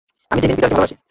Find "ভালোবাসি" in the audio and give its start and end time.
0.75-0.95